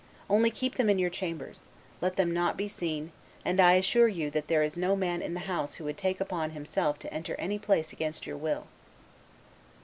Only 0.31 0.49
keep 0.49 0.77
them 0.77 0.89
in 0.89 0.97
your 0.97 1.11
chambers; 1.11 1.59
let 2.01 2.15
them 2.15 2.31
not 2.33 2.57
be 2.57 2.67
seen; 2.67 3.11
and 3.45 3.59
I 3.59 3.73
assure 3.73 4.07
you 4.07 4.31
that 4.31 4.47
there 4.47 4.63
is 4.63 4.75
no 4.75 4.95
man 4.95 5.21
in 5.21 5.35
the 5.35 5.41
house 5.41 5.75
who 5.75 5.83
would 5.83 5.99
take 5.99 6.19
upon 6.19 6.49
himself 6.57 6.97
to 7.05 7.13
enter 7.13 7.35
any 7.35 7.59
place 7.59 7.93
against 7.93 8.25
your 8.25 8.37
will. 8.37 8.65